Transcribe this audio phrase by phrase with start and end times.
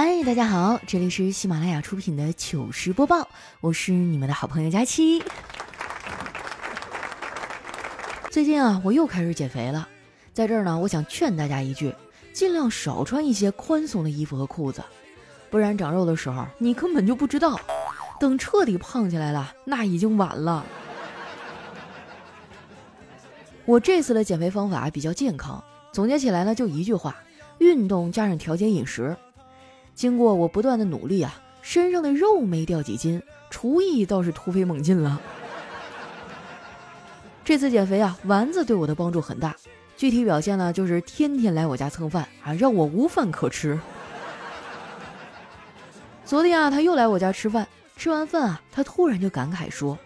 [0.00, 3.28] 嗨，大家好，这里是喜马拉雅出品的糗事播报，
[3.60, 5.20] 我是你们的好朋友佳期。
[8.30, 9.88] 最近啊，我又开始减肥了，
[10.32, 11.92] 在这儿呢，我想劝大家一句，
[12.32, 14.84] 尽量少穿一些宽松的衣服和裤子，
[15.50, 17.60] 不然长肉的时候你根本就不知道，
[18.20, 20.64] 等彻底胖起来了，那已经晚了。
[23.64, 25.60] 我这次的减肥方法比较健康，
[25.90, 27.16] 总结起来呢，就一句话：
[27.58, 29.16] 运动加上调节饮食。
[29.98, 33.20] 经过我不断的努力啊，身上的肉没掉几斤，
[33.50, 35.20] 厨艺倒是突飞猛进了。
[37.44, 39.56] 这次减肥啊，丸子对我的帮助很大。
[39.96, 43.76] 具体表现呢，就是天天来我家蹭饭啊，让我无饭可吃。
[46.24, 49.98] 昨天啊，他又来我家吃饭，吃完饭啊，他突然就感慨说：“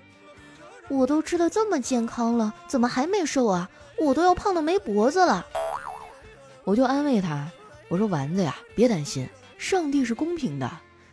[0.88, 3.68] 我都吃的这么健康了，怎么还没瘦啊？
[4.00, 5.44] 我都要胖的没脖子了。”
[6.64, 7.46] 我就安慰他，
[7.90, 9.28] 我说：“丸子呀，别担心。”
[9.62, 10.68] 上帝是公平的，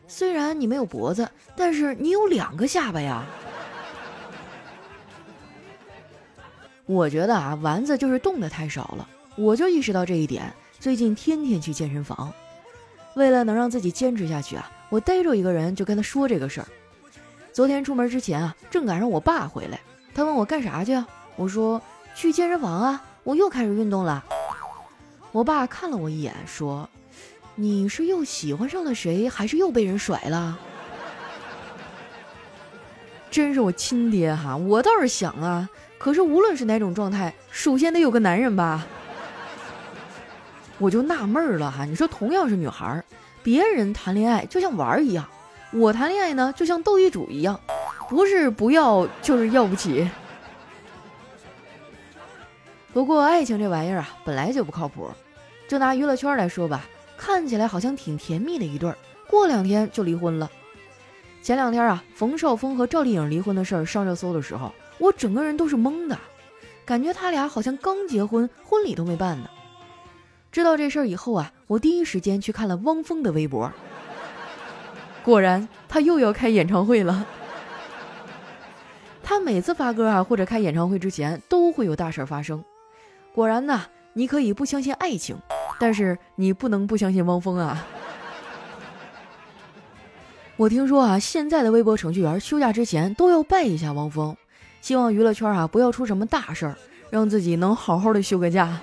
[0.08, 3.23] 虽然你没有脖子，但是你有两个下巴呀。
[6.88, 9.07] 我觉得啊，丸子就是动的太少了，
[9.38, 10.51] 我就意识到这一点。
[10.79, 12.34] 最近天天去健身房，
[13.13, 16.68] 为了能让自己坚持下去啊，我逮着一个人就跟他说这个事儿。
[17.54, 19.79] 昨天出门之前啊，正赶上我爸回来，
[20.16, 21.07] 他问我干啥去啊？
[21.35, 21.79] 我说
[22.16, 24.26] 去健身房啊，我又开始运动了。
[25.32, 26.90] 我爸看了我一眼，说。
[27.62, 30.57] 你是又喜欢上了谁，还是又被人甩了？
[33.29, 34.55] 真是我亲爹哈！
[34.55, 38.88] 我倒是想啊，可是无论是哪种状态，首先得有个男人吧。
[40.77, 43.04] 我就纳闷了哈，你说同样是女孩，
[43.43, 45.27] 别人谈恋爱就像玩儿一样，
[45.73, 47.60] 我谈恋爱呢就像斗地主一样，
[48.07, 50.10] 不是不要就是要不起。
[52.94, 55.12] 不过爱情这玩意儿啊，本来就不靠谱，
[55.68, 56.85] 就拿娱乐圈来说吧。
[57.20, 60.49] 看起来好像挺甜蜜的一对儿，过两天就离婚了。
[61.41, 66.17] 前两天啊，冯绍峰和赵丽颖离婚的事儿上热搜的时候，我整个人都是懵的，
[66.85, 69.49] 感觉他俩好像刚结婚，婚礼都没办呢。
[70.49, 73.69] 知道这事儿以后啊，我第一时间去看了汪峰的微博，
[75.21, 77.27] 果然他又要开演唱会了。
[79.21, 82.63] 他每次发歌啊或者开演唱会之前都会有大事发生。
[83.35, 83.81] 果然呐，
[84.13, 85.38] 你可以不相信爱情。
[85.79, 87.85] 但是你不能不相信汪峰啊！
[90.57, 94.35] 我听说啊，现在的微博程序员休假之前都要拜一下汪峰，
[94.81, 96.78] 希望娱乐圈啊不要出什么大事儿，
[97.09, 98.78] 让自己能好好的休个假。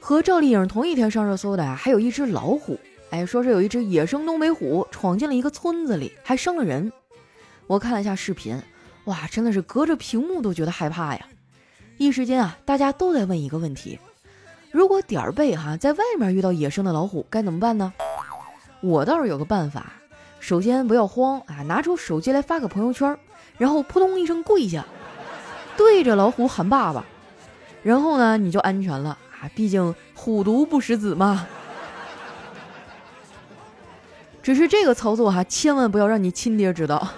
[0.00, 6.90] 和赵丽颖同一天上热搜的啊，还有一只老虎，哎，说是有一只野生东北虎闯进了一个村子里，还伤了人。
[7.68, 8.60] 我看了一下视频，
[9.04, 11.24] 哇，真的是隔着屏幕都觉得害怕呀。
[11.98, 13.98] 一时间啊，大家都在问一个问题：
[14.70, 17.92] 如果点儿背哈在外面遇到野生的老虎该怎么办呢？
[18.80, 19.92] 我倒是有个办法，
[20.38, 23.18] 首先不要慌啊，拿出手机来发个朋友圈，
[23.58, 24.86] 然后扑通一声跪下，
[25.76, 27.04] 对着老虎喊爸爸，
[27.82, 31.48] 然后呢你就安全了啊，毕竟虎毒不食子嘛。
[34.40, 37.08] 只是这个操作哈，千万不要让你亲爹知道。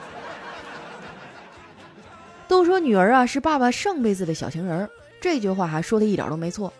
[2.50, 4.90] 都说女儿啊是爸爸上辈子的小情人儿，
[5.20, 6.72] 这句话还说的一点都没错。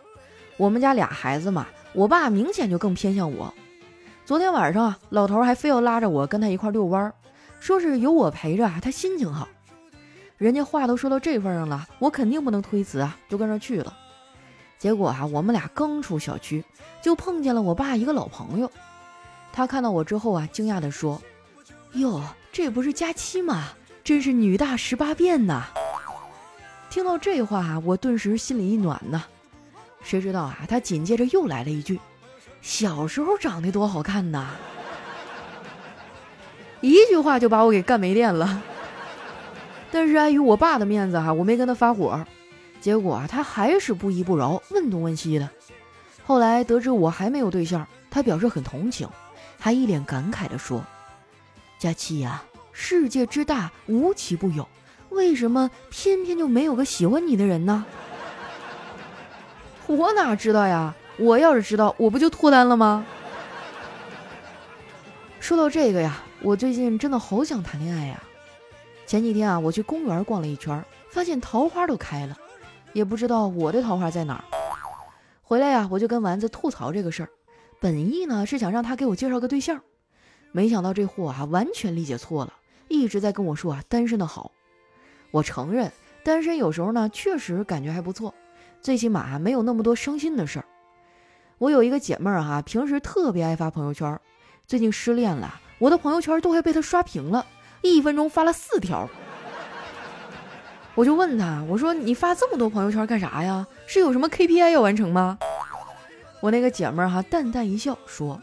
[0.57, 3.55] 我们家俩孩子嘛，我爸明显就更偏向我。
[4.25, 7.15] 昨天晚上啊，老头还非要拉着我跟他一块遛弯儿，
[7.61, 9.47] 说是有我陪着啊，他心情好。
[10.39, 13.97] 人家话都说到这份上了，我肯定不能推辞啊，就跟着去了。
[14.77, 16.65] 结果啊，我们俩刚出小区，
[17.01, 18.69] 就碰见了我爸一个老朋友。
[19.53, 21.23] 他看到我之后啊，惊讶地说
[21.95, 22.21] ：“哟，
[22.51, 23.69] 这不是佳期吗？”
[24.03, 25.65] 真是女大十八变呐！
[26.89, 29.23] 听到这话，我顿时心里一暖呐。
[30.03, 32.01] 谁知道啊，他紧接着又来了一句
[32.63, 34.49] ：“小时候长得多好看呐！”
[36.81, 38.63] 一句话就把我给干没电了。
[39.93, 42.25] 但是碍于我爸的面子哈，我没跟他发火。
[42.81, 45.49] 结果啊，他还是不依不饶，问东问西的。
[46.25, 49.07] 后来得知我还没有对象，他表示很同情，
[49.59, 50.83] 还一脸感慨地说
[51.79, 54.69] ：“佳琪呀。”世界之大，无奇不有，
[55.11, 57.85] 为什么偏偏就没有个喜欢你的人呢？
[59.87, 60.95] 我哪知道呀！
[61.19, 63.05] 我要是知道，我不就脱单了吗？
[65.41, 68.23] 说到这个呀，我最近真的好想谈恋爱呀。
[69.07, 72.39] 前几天啊，我去公园逛了一圈，发现桃花都开了，
[72.93, 74.45] 也不知道我的桃花在哪儿。
[75.43, 77.31] 回来呀，我就跟丸子吐槽这个事儿，
[77.81, 79.83] 本意呢是想让他给我介绍个对象，
[80.53, 82.53] 没想到这货啊完全理解错了。
[82.91, 84.53] 一直在跟我说啊，单身的好。
[85.31, 85.91] 我承认，
[86.25, 88.35] 单身有时候呢，确实感觉还不错，
[88.83, 90.65] 最起码没有那么多伤心的事儿。
[91.59, 94.21] 我有一个姐妹儿哈，平时特别爱发朋友圈，
[94.67, 97.47] 最近失恋了，我的朋友圈都快被她刷屏了，
[97.81, 99.09] 一分钟发了四条。
[100.97, 103.65] 我就问她，我说你发这么多朋友圈干啥呀？
[103.87, 105.39] 是有什么 KPI 要完成吗？
[106.41, 108.41] 我那个姐妹儿哈，淡淡一笑说：“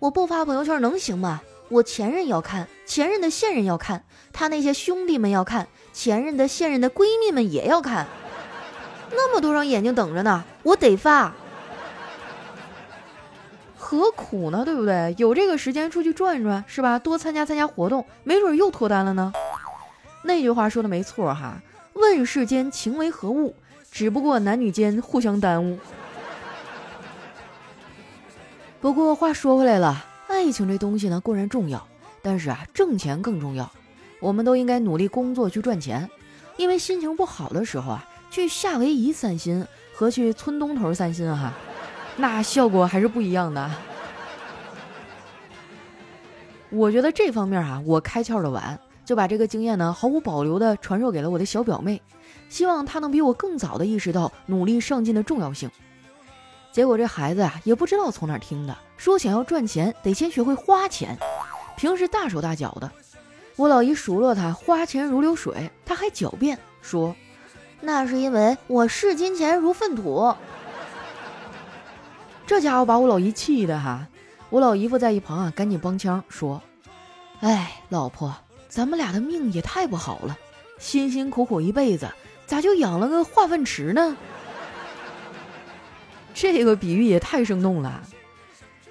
[0.00, 1.40] 我不发朋友圈能行吗？
[1.70, 8.06] 我前任要看，前任的现任要看，他那些兄弟们要看，前任的现任的闺蜜们也要看，
[9.12, 11.32] 那么多双眼睛等着呢，我得发。”
[13.78, 14.64] 何苦呢？
[14.64, 15.14] 对不对？
[15.18, 16.98] 有这个时间出去转转，是吧？
[16.98, 19.32] 多参加参加活动，没准又脱单了呢。
[20.22, 21.60] 那句话说的没错哈。
[21.94, 23.54] 问世间情为何物？
[23.90, 25.78] 只不过男女间互相耽误。
[28.80, 30.04] 不过话说回来了，
[30.40, 31.86] 爱情这东西呢固然重要，
[32.22, 33.70] 但是啊，挣钱更重要。
[34.20, 36.08] 我们都应该努力工作去赚钱，
[36.56, 41.52] 因为心情不好的时候啊，去夏威夷散心和去村东头散心哈。
[42.16, 43.70] 那效果还是不一样的。
[46.72, 52.00] 我觉得这方面啊，我开窍的晚，就把这个经验呢毫无保留的传授给了我的小表妹，
[52.48, 55.70] 希望她能比我更早的意识到努力上进的重要性。
[56.72, 61.18] 结果这孩子啊，也不知道从哪听的，说想要赚钱得先学会花钱，
[61.76, 62.90] 平时大手大脚的。
[63.56, 67.14] 我老姨数落他花钱如流水，他还狡辩说，
[67.80, 70.34] 那是因为我视金钱如粪土。
[72.46, 74.06] 这家伙把我老姨气的哈，
[74.48, 76.62] 我老姨夫在一旁啊，赶紧帮腔说
[77.40, 78.34] ：“哎，老婆，
[78.68, 80.38] 咱们俩的命也太不好了，
[80.78, 82.08] 辛辛苦苦一辈子，
[82.46, 84.16] 咋就养了个化粪池呢？”
[86.34, 88.02] 这个比喻也太生动了。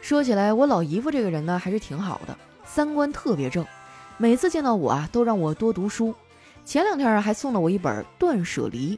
[0.01, 3.65] 说起来，我老姨夫这个人呢，还是挺好的，三观特别正，
[4.17, 6.15] 每次见到我啊，都让我多读书。
[6.63, 8.95] 前两天啊，还送了我一本《断舍离》，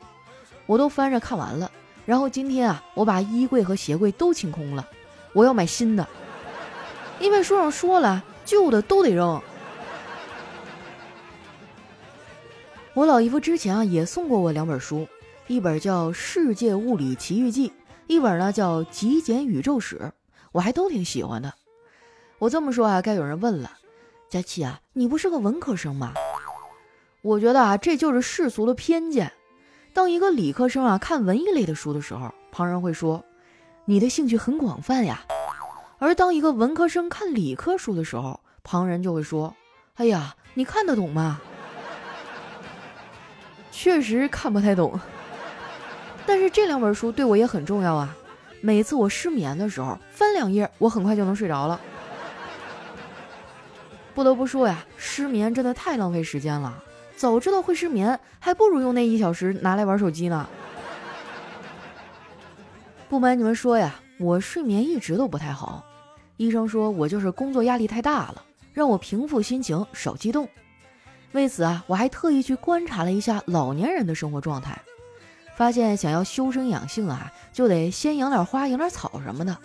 [0.66, 1.72] 我都翻着看完了。
[2.06, 4.88] 然后今天啊，我把衣柜和鞋柜都清空了，
[5.34, 6.08] 我要买新的，
[7.20, 9.42] 因为书上说了，旧的都得扔。
[12.94, 15.08] 我老姨夫之前啊也送过我两本书，
[15.48, 17.70] 一本叫《世界物理奇遇记》，
[18.12, 19.96] 一本呢叫《极简宇宙史》，
[20.52, 21.54] 我还都挺喜欢的。
[22.40, 23.72] 我这么说啊，该有人问了，
[24.28, 26.12] 佳琪啊，你不是个文科生吗？
[27.22, 29.32] 我觉得啊，这就是世俗的偏见。
[29.94, 33.24] 当一个理科生啊看文艺类的书的时候，旁人会说
[33.88, 35.24] ：“你的兴趣很广泛呀。”
[35.98, 39.56] 而当一个文科生看理科书的时候，旁人就会说
[39.96, 41.40] ：“哎呀，你看得懂吗？”
[43.72, 45.00] 确实看不太懂，
[46.32, 48.16] 但是这两本书对我也很重要啊。
[48.62, 51.78] 每次我失眠的时候，翻两页，我很快就能睡着了。
[54.16, 56.82] 不得不说呀，失眠真的太浪费时间了。
[57.18, 60.48] 早知道会失眠，还不如用那一小时拿来玩手机呢。
[63.10, 65.86] 不瞒你们说呀，我睡眠一直都不太好。
[66.38, 68.42] 医生说我就是工作压力太大了，
[68.74, 70.48] 让我平复心情，少激动。
[71.34, 74.82] 为此啊，我还特意去观察了一下老年人的生活状态，
[75.56, 79.58] 发现想要修身养性啊，就得先养点花、养点草什么的。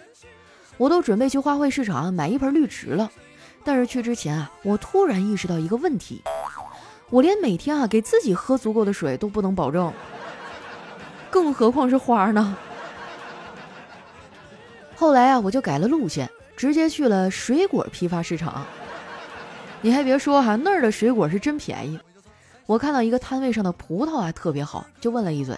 [0.76, 3.10] 我都准备去花卉市场买一盆绿植了，
[3.64, 6.22] 但是去之前啊，我突然意识到一个问题。
[7.08, 9.92] 我连每天啊给自己喝足够的水都不能保证，
[11.30, 12.56] 更何况是花呢？
[14.96, 18.66] 后来啊，我就改了路线，直接去了水果批发市场。
[19.82, 21.98] 你还别说哈，那儿的水果是真便宜。
[22.66, 25.56] 我看到一个摊位上的葡萄啊特别好，就问了一嘴。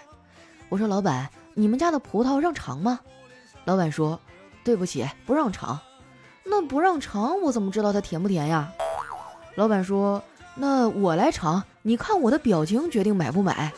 [0.68, 3.00] 我说：“老板，你们家的葡萄让尝吗？”
[3.64, 4.20] 老板说
[4.64, 5.78] ：“对不起，不让尝。”
[6.44, 8.72] 那不让尝，我怎么知道它甜不甜呀？
[9.54, 10.22] 老板说。
[10.60, 13.72] 那我来尝，你看我的表情决定买不买。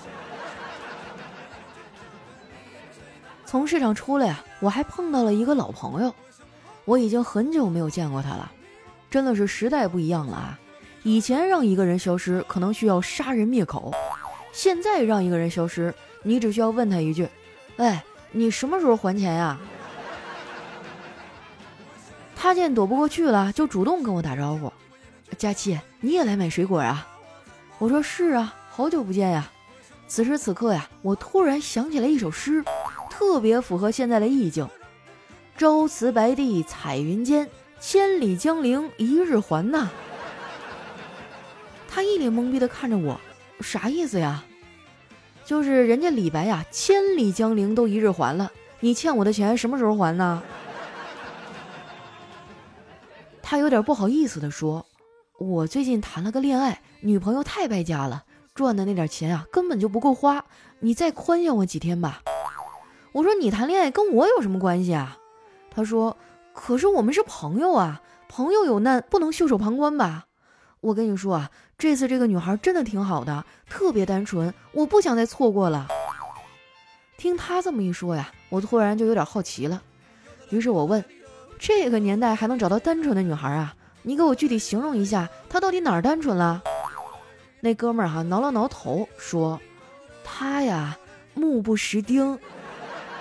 [3.44, 6.14] 从市场出来呀，我还碰到了一个老朋友，
[6.86, 8.50] 我已经很久没有见过他了，
[9.10, 10.58] 真的是时代不一样了啊！
[11.02, 13.92] 以前让一个人消失可能需要杀人灭口，
[14.50, 17.28] 现在让一个人消失，你只需要问他一句
[17.78, 19.58] ：“哎，你什么时候还钱呀？”
[22.36, 24.72] 他见躲不过去了，就主动跟我打招呼。
[25.36, 27.06] 佳琪，你也来买水果啊？
[27.78, 29.50] 我说是啊，好久不见呀。
[30.08, 32.64] 此时此刻呀，我突然想起来一首诗，
[33.08, 34.68] 特别符合现在的意境
[35.56, 37.48] ：“朝辞白帝彩云间，
[37.80, 39.88] 千里江陵一日还。”呐。
[41.88, 43.20] 他一脸懵逼的看着我，
[43.60, 44.44] 啥意思呀？
[45.50, 50.40] 就是人家李白呀，千里江陵都一日还了，你欠我的钱什么时候还呢？
[53.42, 54.86] 他有点不好意思的说。
[55.40, 58.22] 我最近谈了个恋爱，女朋友太败家了，
[58.54, 60.44] 赚的那点钱啊根本就不够花，
[60.78, 62.22] 你再宽限我几天吧。
[63.10, 65.18] 我说你谈恋爱跟我有什么关系啊？
[65.68, 66.16] 他说
[66.54, 70.26] ：“可是我们是朋友啊，朋友有难不能袖手旁观吧？
[70.80, 75.86] 我跟你说啊，这次这个女孩真的挺好的，特别单纯，我不想再错过了。”
[77.18, 79.82] 听他这么一说呀，我突然就有点好奇了。
[80.48, 81.04] 于是我问
[81.60, 83.74] ：“这个年代还能找到单纯的女孩啊？
[84.02, 86.62] 你给我具体形容一下，她到底哪儿单纯了？”
[87.60, 89.60] 那哥们儿哈挠了挠头说
[90.24, 90.96] ：“她呀，
[91.34, 92.38] 目不识丁。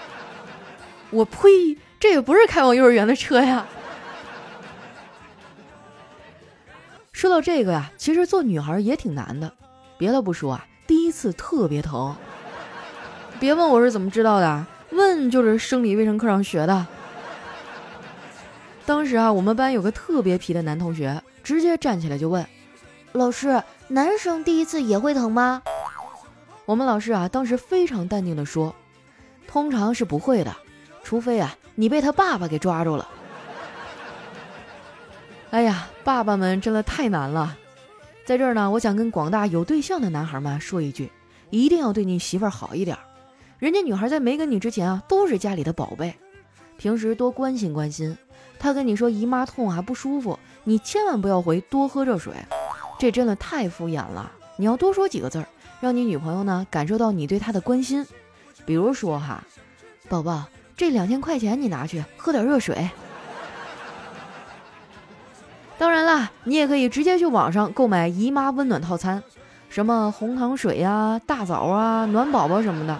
[1.12, 1.78] ”我呸！
[2.00, 3.68] 这也不是开往幼儿园的车呀。
[7.20, 9.52] 说到这个呀，其实做女孩也挺难的。
[9.98, 12.16] 别的不说啊，第一次特别疼。
[13.42, 16.88] 别问我是怎么知道的，问就是生理卫生课上学的。
[18.86, 22.48] 当时啊，我们班有个特别皮的男同学，直接站起来就问
[23.12, 25.62] ：“老师，男生第一次也会疼吗？”
[26.64, 28.74] 我们老师啊，当时非常淡定的说
[29.46, 30.56] ：“通常是不会的。”
[31.04, 33.06] 除非啊，你被他爸爸给抓住了。
[35.52, 37.58] 哎呀，爸爸们真的太难了。
[38.24, 41.12] 在这儿呢，我想跟广大有对象的男孩们说一句：
[41.50, 42.96] 一定要对你媳妇儿好一点。
[43.58, 46.14] 人家女孩在没跟你之前啊，都是家里的宝贝。
[46.78, 48.16] 平时多关心关心。
[48.60, 52.34] 她跟你说姨妈痛啊不舒服，你千万不要回多喝热水，
[53.00, 54.32] 这真的太敷衍了。
[54.56, 55.48] 你要多说几个字儿，
[55.82, 58.06] 让你女朋友呢感受到你对她的关心。
[58.66, 59.44] 比如说哈，
[60.08, 60.46] 宝宝。
[60.78, 62.90] 这两千块钱你拿去喝点热水。
[65.80, 69.24] 当然啦，你也可以直接去网上购买姨妈温暖套餐，
[69.70, 73.00] 什么红糖水呀、大枣啊、暖宝宝什么的。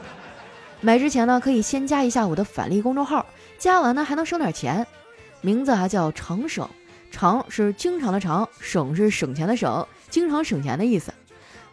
[0.80, 3.26] 买之前呢，可以先加一下我的返利公众号，
[3.58, 4.88] 加完呢还能省点钱。
[5.42, 6.68] 名字还叫常省，
[7.12, 11.14] 常是经常的常，省是省钱的省，经常省钱的意思。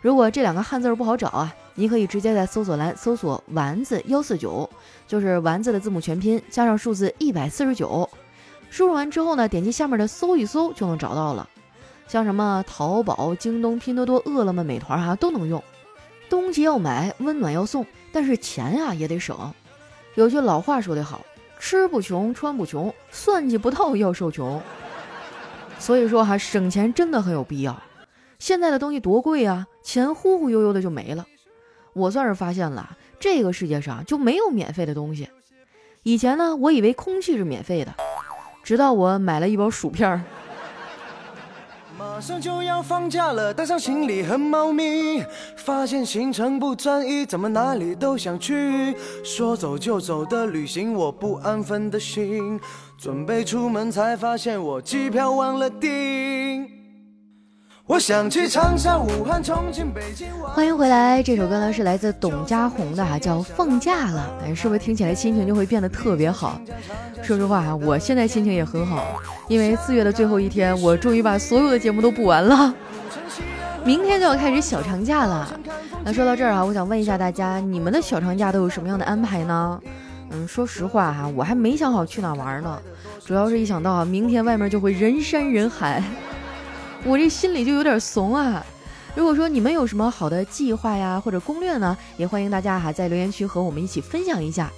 [0.01, 1.55] 如果这两个汉字不好找啊。
[1.79, 4.67] 你可以直接在搜索栏搜索“丸子幺四九”，
[5.07, 8.09] 就是丸子的字母全拼加上数字一百四十九。
[8.71, 11.49] 输入完之后呢，点击下面的搜一搜就能找到了。
[12.09, 15.63] 像什么淘宝、京东、拼多多、饿了么、美团哈都能用。
[16.29, 19.53] 东西要买，温暖要送，但是钱呀也得省。
[20.15, 21.25] 有句老话说得好
[21.59, 24.61] ：“吃不穷，穿不穷，算计不到要受穷。”
[25.79, 27.81] 所以说哈，省钱真的很有必要。
[28.39, 31.27] 现在的东西多贵啊，钱忽忽悠悠的就没了。
[31.93, 35.29] 我算是发现了，这个世界上就没有免费的东西。
[36.03, 37.95] 以前呢，我以为空气是免费的，
[38.67, 40.21] 直到我买了一包薯片儿。
[41.97, 45.25] 马上就要放假了，带上行李和猫咪，
[45.57, 48.97] 发现行程不专一，怎么哪里都想去。
[49.23, 52.59] 说走就走的旅行，我不安分的心，
[52.99, 56.75] 准备出门才发现我机票忘了订。
[57.88, 60.26] 我想去长沙、武汉、重庆、北京。
[60.43, 64.28] 欢迎回来，这首歌呢是来自董家红的哈，叫《放假了》。
[64.45, 66.61] 哎，是不是听起来心情就会变得特别好？
[67.23, 72.75] 说实话哈，我现在心情也很好，因为四月的最后一天，我终于把所有的节目都补完了。
[73.85, 75.49] 明天就要开始小长假了。
[76.05, 79.81] 那说到这儿啊，我想问一下大家，你们的小长假都有什么样的安排呢？
[80.31, 82.83] 嗯，说实话哈，我还没想好去哪玩呢，
[83.25, 86.02] 主要是一想到啊，明天外面就会人山人海。
[87.09, 88.67] 我这心里就有点怂啊！
[89.15, 94.73] 如果说你们有什么好的计划呀，或者攻略呢，也欢迎大家哈在留言区和我们一起分享一下。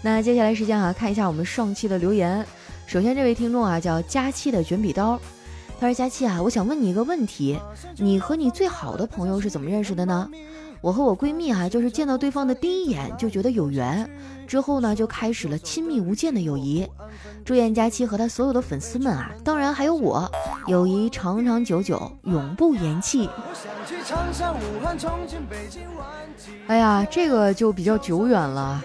[0.00, 2.46] 那接下来时间啊，看一下我们上期的留言。
[2.86, 5.18] 首先这位听众啊叫佳期的卷笔刀，
[5.80, 7.58] 他说：“佳期啊，我想问你一个问题，
[7.96, 10.30] 你和你最好的朋友是怎么认识的呢？”
[10.80, 14.08] 我和我闺蜜哈，就是见到对方的第一眼就觉得有缘，
[14.46, 16.88] 之后呢就开始了亲密无间的友谊。
[17.44, 20.30] 祝愿佳期和他所有的粉丝们啊，当然还有我，
[20.66, 23.28] 友谊长长久久，永不言弃。
[26.66, 28.82] 哎呀，这个就比较久远了。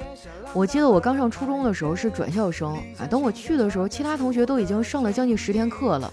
[0.53, 6.11] 我记得我刚上初中的时候是转校生啊，等我去的时候，其他同学都已经上了将近十天课了，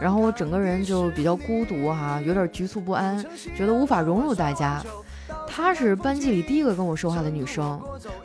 [0.00, 3.24] 然后我整个人就比较孤独哈，有点局促不安，
[3.56, 4.80] 觉得无法融入大家。
[5.54, 7.78] 她是班级里第一个跟我说话的女生。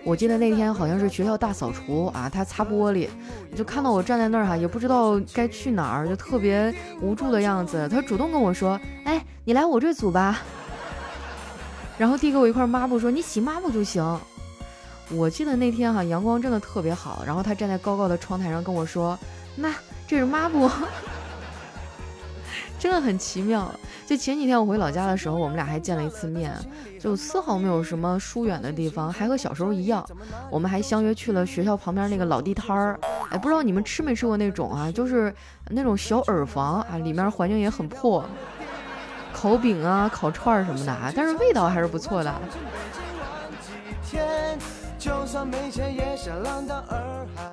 [0.06, 3.10] 我记得那天好像是学校大扫除啊，她擦玻璃，
[3.54, 7.86] 就看到我站在那儿哈，也不知道该去哪儿，就特别无助的样子。
[7.90, 10.40] 她主动跟我说：“哎，你来我这组吧。
[12.00, 14.02] ”然后递给我一块抹布，说：“你洗抹布就行。”
[15.12, 17.24] 我记得那天哈，阳光真的特别好。
[17.26, 19.20] 然后她站在高高的窗台上跟我说
[19.54, 19.74] ：“那
[20.08, 20.72] 这是抹布。”
[22.80, 23.74] 真的很奇妙。
[24.06, 26.54] 就前几天我回老家的时候，我们俩还见了一次面，
[27.00, 30.06] 就丝毫没有什么疏远的地方，还和小时候一样。
[30.50, 33.00] 我们还相约去了学校旁边那个老地摊儿。
[33.30, 34.92] 哎，不知道你们吃没吃过那种啊？
[34.92, 35.34] 就是
[35.70, 38.24] 那种小耳房啊，里面环境也很破，
[39.34, 42.34] 烤饼啊、烤串儿什么的啊，但是味道还是不错的。
[44.98, 46.98] 就算没钱，也想浪荡洱
[47.36, 47.52] 海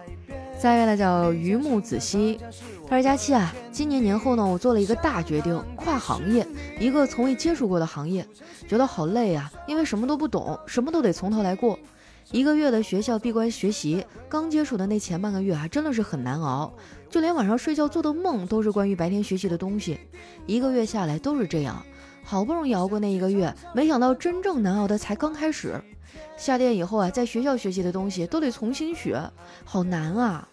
[0.65, 2.41] 下一位呢叫榆木子熙，
[2.89, 6.47] 他说：“佳期啊，今年年后呢，我做了一个大决定，跨行业，
[6.81, 8.27] 一个从未接触过的行业，
[8.67, 11.79] 觉得好累啊，因为什么都不懂，什么都得从头来过。
[12.31, 16.73] 一个月的学校闭关学习，刚接触的那前半个月啊，真的是很难熬，
[17.11, 19.99] 就连晚上睡觉做的梦都是关于白天学习的东西。
[20.47, 21.85] 一个月下来都是这样，
[22.25, 25.79] 好不容易熬过那一个月，没想到真正难熬的才刚开始。
[26.39, 29.21] 下店以后啊，在学校学习的东西都得重新学，
[29.67, 30.49] 好难啊！”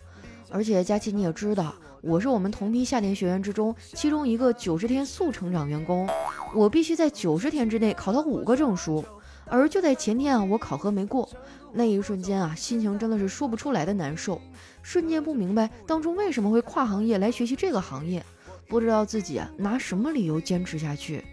[0.51, 6.07] 而且佳琪你也知道，我是我们同批夏天学员之中其中一个九十天速成长员工，
[6.53, 9.03] 我必须在九十天之内考到五个证书。
[9.45, 11.27] 而就在前天啊，我考核没过，
[11.73, 14.39] 那一瞬间啊，心情真的是说不出来的难受，
[14.81, 18.23] 瞬间不明白当初为什么会跨行业来学习这个行业，
[18.69, 21.23] 不知道自己拿什么理由坚持下去。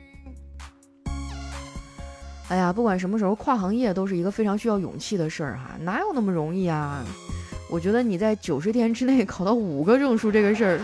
[2.49, 7.05] 哎呀，不管什么时候跨行业都是一个非常需要勇气的事儿哈，哪有那么容易啊？
[7.69, 10.81] 我觉得你在九十天之内 考到五个证书这个事儿，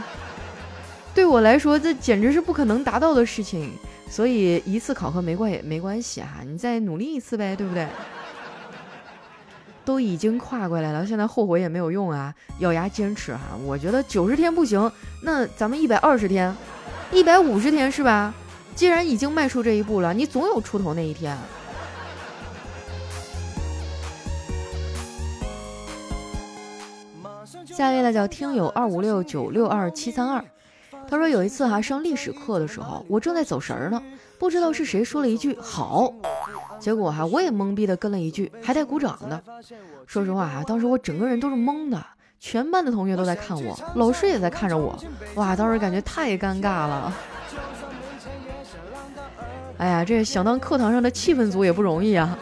[1.15, 3.73] 对我来说这简直是不可能达到的事情。
[4.11, 7.87] 所以一次考核没关也没关系哈，你再努力一次呗，对不对？
[9.85, 13.41] 都已经跨过来了，现在后悔也没有用啊，咬牙坚持哈。
[13.65, 14.91] 我觉得九十天不行，
[15.23, 16.55] 那咱们一百二十天，
[17.13, 18.33] 一百五十天是吧？
[18.77, 21.37] 既然已经迈出这一步了，你总有出头那一天。
[27.67, 30.45] 下一位呢叫听友二五六九六二七三二，
[31.09, 34.03] 他说有一次哈上历史课的时候，我正在走神儿呢，
[34.39, 36.13] 不知道是谁说了一句好，
[36.79, 39.43] 结果哈我也懵逼的跟了一句，还带鼓掌的。
[40.07, 42.05] 说实话哈，当时我整个人都是懵的，
[42.39, 44.99] 全班的同学都在看我，老师也在看着我，
[45.37, 47.13] 哇，当时感觉太尴尬了。
[49.79, 52.39] 哎呀，这想当课堂上的气氛组也不容易啊。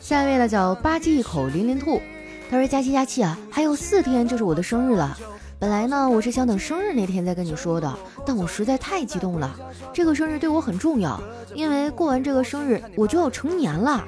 [0.00, 2.00] 下一位呢叫吧唧一口零零兔。
[2.48, 5.18] 他说：“佳期佳期啊，还有四天就是我的生日了。
[5.58, 7.92] 本来呢，我是想等生日那天再跟你说的，
[8.24, 9.54] 但我实在太激动了。
[9.92, 11.20] 这个生日对我很重要，
[11.54, 14.04] 因为过完这个生日我就要成年了。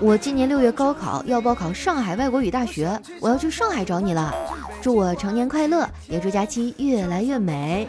[0.00, 4.34] 我今年六月高考要报考上海外国语大学，我要去上海找你了。
[4.80, 7.86] 祝我成年快乐，也祝佳期越来越美。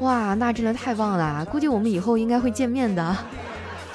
[0.00, 1.44] 哇，那真的太棒了！
[1.44, 3.16] 估计我们以后应该会见面的。”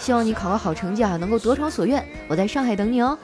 [0.02, 2.04] 希望你考个好成绩啊，能够得偿所愿。
[2.28, 3.16] 我在上海等你哦。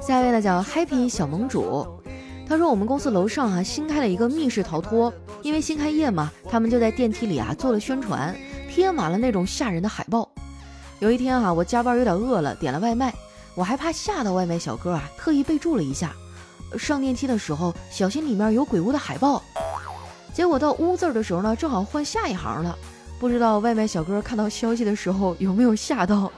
[0.00, 1.86] 下一位呢叫 Happy 小盟主，
[2.48, 8.36] 他说我们公司楼上啊新开了一个密室逃脱，因为新开业嘛，他们就在电梯里啊做了宣传，
[8.68, 10.28] 贴满了那种吓人的海报。
[10.98, 13.14] 有一天啊，我加班有点饿了，点了外卖，
[13.54, 16.12] 我还怕吓到外卖小哥啊，特意备注了一下，
[16.76, 19.40] 上电梯的时候小心里面有鬼屋的海报。
[20.32, 22.76] 结果到屋字的时候呢，正好换下一行了，
[23.20, 26.32] 不知道外卖小哥看到消息的时候有没有吓到。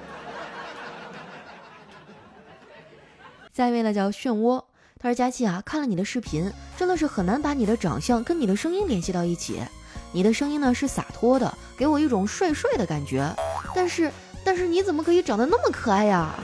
[3.52, 4.60] 下一位呢叫漩涡，
[4.98, 9.62] 他说佳琪啊，看了你的视频，真的是很难把你的长相跟你的声音联系到一起。
[10.10, 13.32] 你的声音呢是洒脱的，给我一种帅帅的感觉，
[13.74, 14.10] 但是
[14.44, 16.34] 但是你怎么可以长得那么可爱呀？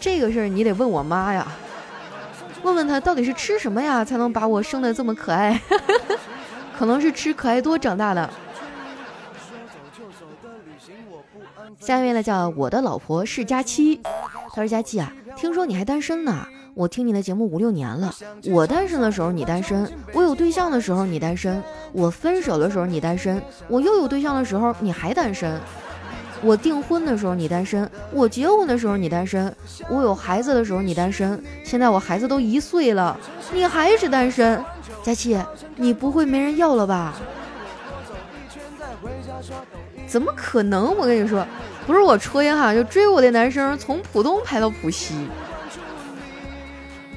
[0.00, 1.46] 这个事儿你得问我妈呀。
[2.64, 5.60] 问问他到底是吃什么呀，才能把我生的这么可爱？
[6.76, 8.28] 可能是吃可爱多长大的。
[11.78, 14.00] 下一位呢，叫我的老婆是佳期。
[14.50, 16.46] 他说：“佳期啊，听说你还单身呢？
[16.74, 18.12] 我听你的节目五六年了。
[18.46, 25.60] 我单身的时候你单身，我有对象的时候你单身，我分手的时候你单身，我又有对象的时候你还单身。”
[26.42, 29.54] 我订婚的时候你单身，我结婚的时候你单身，
[29.88, 33.18] 我有孩子的时候你单身，现在我孩子都一岁了，
[33.52, 34.62] 你还是单身，
[35.02, 35.38] 佳琪，
[35.76, 37.14] 你不会没人要了吧？
[40.06, 40.94] 怎么可能？
[40.96, 41.46] 我跟你说，
[41.86, 45.14] 不是我吹哈，就追我的男生从浦东排到浦西，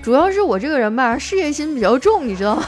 [0.02, 2.66] 主要是我这个人吧，事业心比较重，你知道吗？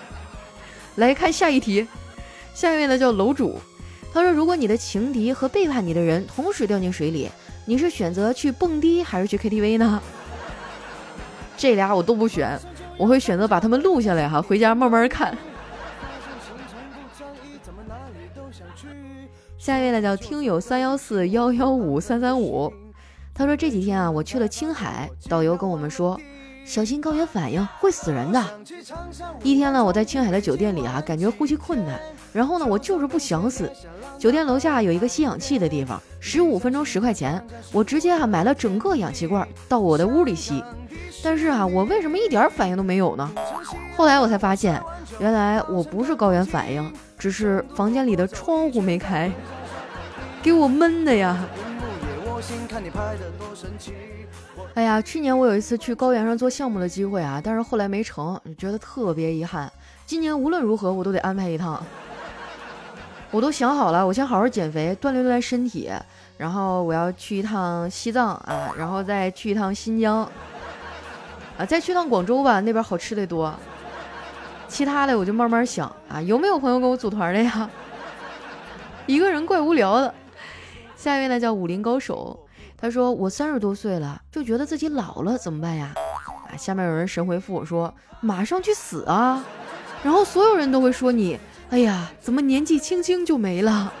[0.96, 1.86] 来看下一题，
[2.52, 3.58] 下一位呢叫楼主。
[4.12, 7.30] 他说：“如果你的情敌和背叛你的人同时掉进水里，
[7.64, 10.02] 你是选择去蹦迪还是去 KTV 呢？”
[11.56, 12.58] 这俩我都不选，
[12.98, 15.36] 我会选择把他们录下来哈，回家慢慢看。
[19.56, 22.72] 下一位呢叫听友三幺四幺幺五三三五，
[23.32, 26.20] 他说这几天啊我去了青海，导游跟我们说，
[26.64, 28.42] 小心高原反应会死人的。
[29.42, 32.00] 一天呢，我在青海的酒店里啊，感觉呼吸困难，
[32.32, 33.70] 然后呢，我就是不想死。
[34.18, 40.62] 酒店楼下有一个吸氧气的地方，十五分钟十块钱，我直接啊买了整个氧气罐到我的屋里吸。
[41.22, 43.30] 但是啊，我为什么一点反应都没有呢？
[43.96, 44.80] 后来我才发现，
[45.18, 49.30] 原来我不是高原反应，只是房间里的窗户没开，
[50.42, 51.36] 给我闷的呀。
[54.74, 59.70] 哎呀，去年我有一次去高原上做项目的机会啊，但是后来没成，觉得特别遗憾。
[60.06, 61.84] 今年无论如何我都得安排一趟。
[63.30, 65.90] 我都想好了，我先好好减肥，锻炼锻炼身体，
[66.38, 70.20] 然后我要去一趟西藏啊，然后再去一趟新疆。
[71.58, 73.54] 啊，再去趟广州吧，那边好吃的多。
[74.68, 77.68] 其他的我就慢慢想啊，有没有朋友跟我组团的呀？
[79.04, 80.14] 一个人怪无聊的。
[80.96, 82.38] 下一位呢叫武林高手，
[82.82, 85.94] 他说我三十多岁了，就觉得自己老了，怎么办呀？
[86.50, 89.44] 啊，下面有人神回复我说马上去死啊！
[90.02, 91.38] 然后所有人都会说你，
[91.70, 93.92] 哎呀，怎么年纪轻轻就没了？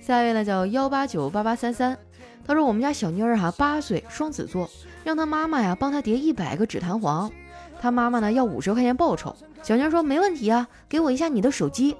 [0.00, 1.98] 下一位呢叫幺八九八八三三。
[2.46, 4.70] 他说：“我们家小妮儿哈八岁，双子座，
[5.04, 7.30] 让他妈妈呀帮他叠一百个纸弹簧。
[7.78, 9.36] 他妈妈呢要五十块钱报酬。
[9.62, 11.94] 小妮儿说没问题啊，给我一下你的手机。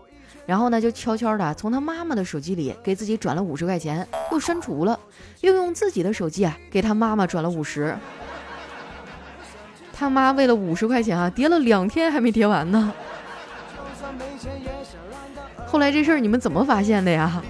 [0.46, 4.98] 然后呢就悄悄的从他妈妈的手机里给自己转了五十块钱，又删除了，
[5.40, 7.96] 又用自己的手机啊给他妈妈转了五十。
[9.92, 12.92] 他妈为了五十块钱啊叠了两天还没叠完呢。
[15.66, 17.42] 后来这事儿你们怎么发现的呀？”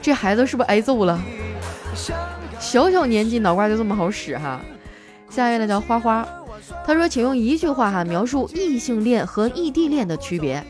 [0.00, 1.20] 这孩子是不是挨揍了？
[2.58, 4.60] 小小年纪脑瓜就这么好使哈。
[5.28, 6.26] 下一位呢叫花花，
[6.86, 10.64] 他说：“请用一句话哈描述异性恋和异地恋的区别，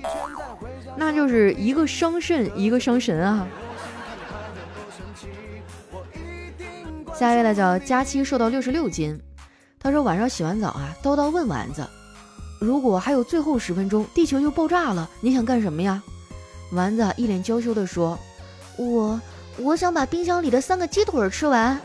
[0.96, 3.46] 那就是一个伤肾，一个伤神啊。”
[7.14, 9.20] 下一位呢叫佳期瘦到六十六斤，
[9.78, 11.87] 他说晚上洗完澡啊，叨叨问丸子
[12.61, 16.02] ：“如果还有最后十分钟，地球就爆炸了，你想干什么呀？”
[16.72, 18.18] 丸子一脸娇羞地说。
[18.78, 19.20] 我
[19.59, 21.78] 我想把冰箱里的三个鸡腿吃完，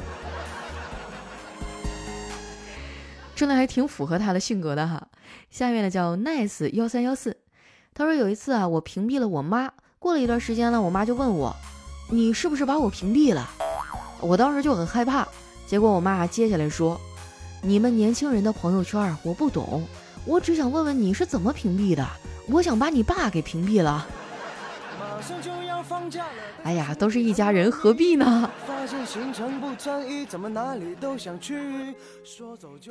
[3.35, 5.05] 真的还挺符合他的性格的哈。
[5.51, 7.35] 下面呢叫 nice 幺三幺四，
[7.97, 11.55] 他说有一次啊，我屏蔽了我妈，过了一段时间呢，我妈就问我，
[12.11, 13.49] 你是不是把我屏蔽了？
[14.21, 15.27] 我当时就很害怕，
[15.65, 17.01] 结果我妈接下来说，
[17.63, 19.83] 你们年轻人的朋友圈我不懂，
[20.25, 22.07] 我只想问问你是怎么屏蔽的，
[22.49, 24.05] 我想把你爸给屏蔽了。
[26.63, 28.49] 哎呀，都是一家人，何必呢？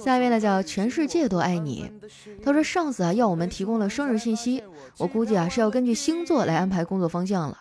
[0.00, 1.90] 下一位呢，叫全世界都爱你。
[2.44, 4.62] 他说上司啊要我们提供了生日信息，
[4.98, 7.58] 我估计啊是要根据星座来安排工作方向了。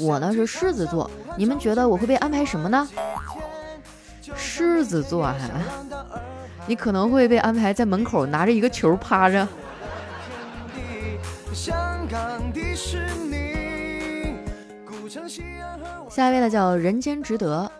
[0.00, 2.88] 我呢是狮子座，你们觉得我会被安排什么呢？
[4.34, 5.38] 狮子座哈，
[6.66, 9.46] 你可能会被安排在门口拿着一个球趴着。
[16.16, 17.70] 下一位呢叫人间值得，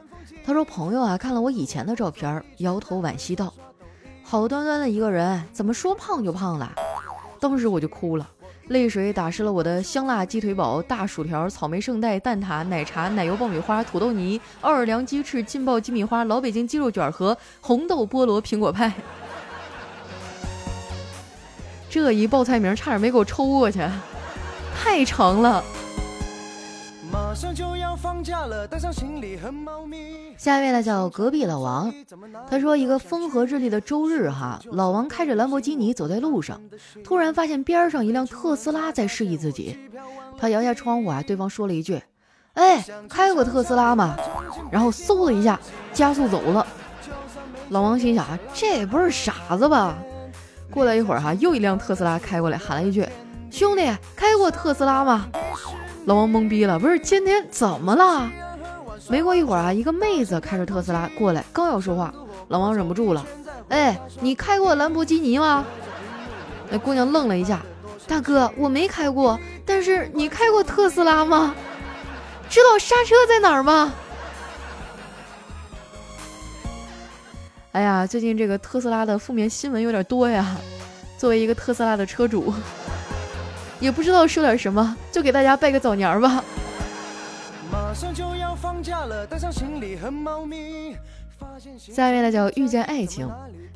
[0.44, 3.50] 他说朋友啊看了我以前的照片，摇头惋惜道
[4.22, 6.70] ：“好端端的一个人，怎么说胖就胖了？”
[7.40, 8.28] 当时我就哭了，
[8.68, 18.92] 泪水打湿了我的香辣鸡腿堡、大薯条、草莓圣代、蛋挞、奶茶、奶油爆米花、土豆泥、奥尔良鸡翅、劲爆鸡米花、老北京鸡肉卷和红豆菠萝苹果派。
[21.88, 23.80] 这一报菜名差点没给我抽过去，
[24.78, 25.64] 太长了。
[27.10, 30.34] 马上就要放假了，带上行李和猫咪。
[30.36, 31.92] 下一位呢叫隔壁老王，
[32.50, 36.60] 他说一个风和日丽的周日哈，老王开着兰博基尼走在路上，
[37.04, 39.78] 突然发现边上一辆特斯拉在示意自己，
[40.38, 42.00] 他摇下窗户啊，对方说了一句
[42.54, 44.16] ：“哎，开过特斯拉吗？”
[44.70, 45.58] 然后嗖的一下
[45.92, 46.66] 加速走了。
[47.70, 49.96] 老王心想啊，这也不是傻子吧？
[50.70, 53.06] 过了一会儿哈，又一辆特斯拉开过来，喊了一句
[53.50, 55.28] ：“兄弟，开过特斯拉吗？”
[56.06, 58.30] 老王懵逼了，不是今天怎么了？
[59.08, 62.14] 没过一会儿啊，一个妹子开着特斯拉过来，刚要说话，
[62.48, 63.26] 老王忍不住了，
[63.68, 65.64] 哎，你开过兰博基尼吗？
[66.70, 67.60] 那姑娘愣了一下，
[68.06, 71.52] 大哥，我没开过，但是你开过特斯拉吗？
[72.48, 73.92] 知道刹车在哪儿吗？
[77.72, 80.56] 哎呀，最近这个特斯拉的负面新闻有点多呀。
[81.18, 82.54] 作为一个特斯拉的车主。
[83.80, 86.42] 也不知道说点什么，就给大家拜个早年吧。
[91.78, 93.28] 下面呢叫遇见爱情，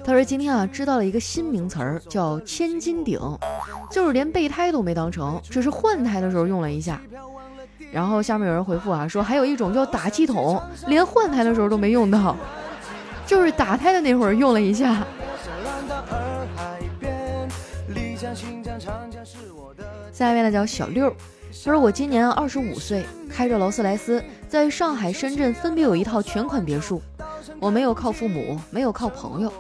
[0.04, 3.18] 他说今天啊知道了一个新名词儿，叫千斤顶，
[3.90, 7.00] 就是连备胎都没当成，只是换胎的时候用了一下。
[7.92, 12.36] 然后下面有人回复啊说还有一种叫打气筒，连换胎的时候都没用到。
[13.26, 15.04] 就是打胎的那会儿用了一下。
[20.20, 21.08] 下一位呢叫小六，
[21.64, 27.00] 他说我今年二十五岁，开着劳斯莱斯，在上海、深圳分别有一套全款别墅。
[27.58, 29.50] 我没有靠父母，没有靠朋友。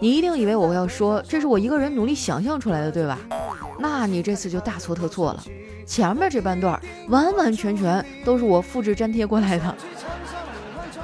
[0.00, 3.18] 你一定以为我要说这是我一个人努力想象出来的，对吧？
[3.78, 5.44] 那你这次就大错特错了。
[5.84, 9.74] 前面这半段完完全全都是我复制粘贴过来的，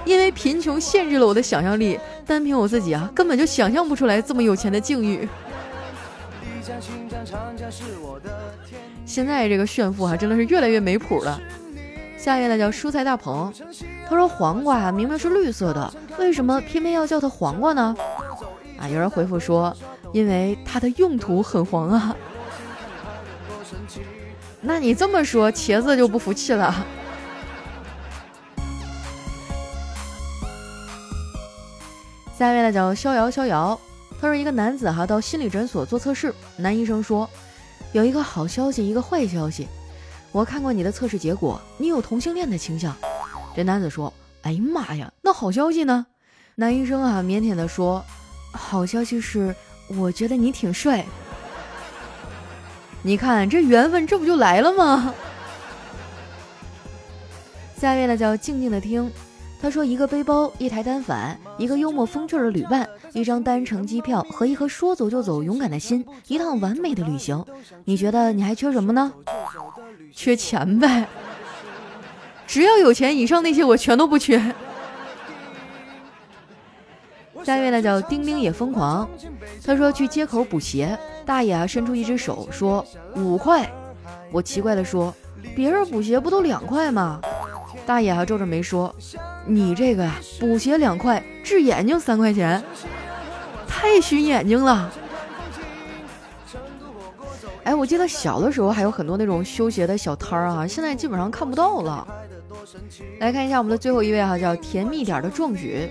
[0.06, 5.28] 因为贫穷限制了我的想象力，单凭我自己啊，根本就想象不出来这么有钱的境遇。
[9.04, 11.40] 现在这个炫富啊，真的是越来越没谱了。
[12.16, 13.52] 下一位呢叫蔬菜大棚，
[14.08, 17.96] 他说黄瓜明明是绿色的，为什么偏偏要叫它黄瓜呢？
[18.78, 19.76] 啊，有人回复说，
[20.12, 22.16] 因为它的用途很黄啊。
[24.60, 26.86] 那你这么说，茄子就不服气了。
[32.38, 33.78] 下一位呢叫逍遥逍遥，
[34.22, 37.28] 他说一个男子哈到心理诊所做测试，男医生说。
[37.90, 39.66] 有一个好消息，一个坏消息。
[40.30, 42.96] 我看过你的测试结果，你有同性恋的倾向。
[43.56, 44.10] 这男子说
[44.42, 46.06] ：“哎呀妈呀，那好消息呢？”
[46.54, 48.02] 男医生啊，腼腆的说
[48.54, 49.52] ：“好消息是，
[49.88, 51.04] 我觉得你挺帅。
[53.02, 55.12] 你看这缘分，这不就来了吗？”
[57.76, 59.10] 下一位呢，叫静静的听。
[59.60, 67.44] 他说：“一个背包，一台单反，一个幽默风趣的旅伴，一张单程机票和一颗说走就走勇敢的心，一趟完美的旅行。
[67.84, 69.12] 你觉得你还缺什么呢？
[70.12, 71.06] 缺钱呗。
[72.46, 74.42] 只要有钱，以上那些我全都不缺。”
[77.44, 79.08] 下一位呢叫丁丁也疯狂。
[79.64, 80.96] 他说去街口补鞋，
[81.26, 83.70] 大爷啊伸出一只手说五块。
[84.30, 85.12] 我奇怪的说
[85.54, 87.20] ：“别人补鞋不都两块吗？”
[87.84, 88.94] 大爷还皱着眉说。
[89.44, 92.62] 你这个呀，补鞋两块，治眼睛三块钱，
[93.82, 94.88] 太熏眼睛了。
[97.64, 102.06] 哎，我记得小的时候还有很多那种修鞋的小摊儿啊，现在基本上看不到了。
[103.18, 105.90] 来看一下我们的最后一位哈，叫甜蜜点的壮举。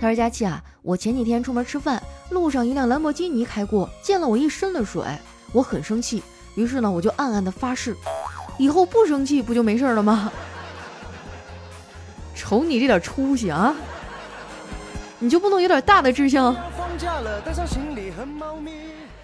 [0.00, 5.04] 他说：“佳期啊，我前几天出门吃饭，路上一辆兰博基尼开过，溅了我一身的水，
[5.52, 6.20] 我很生气。
[6.56, 7.94] 于是呢，我就暗暗的发誓，
[8.58, 10.32] 以后不生气，不就没事了吗？”
[12.34, 13.72] 瞅你这点出息啊，
[15.20, 16.56] 你就不能有点大的志向？
[16.90, 18.72] 放假了，带上行李和猫咪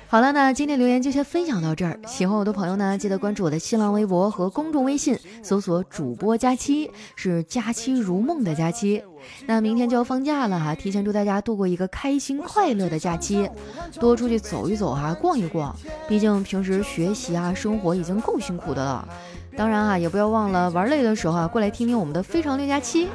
[0.07, 1.99] 好了，那今天留言就先分享到这儿。
[2.07, 9.03] 喜欢我的朋友呢，记得关注我的新浪微博和公众微信，搜索“主播佳期”，是“佳期如梦”的佳期。
[9.47, 13.51] 那明天就要放假了哈，提前祝大家度过一个开心快乐的假期，
[13.99, 15.75] 多出去走一走哈，逛一逛。
[16.07, 19.09] 毕竟平时学习啊，生活已经够辛苦的了。
[19.57, 23.09] 当然啊，也不要忘了玩累的时候啊，过来听听我们的非常六加七。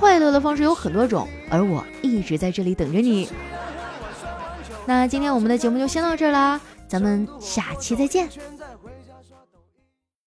[0.00, 3.28] 快乐的方式有很多种，而我一直在这里等着你。
[4.86, 6.58] 那今天我们的节目就先到这儿啦，
[6.88, 8.26] 咱们下期再见。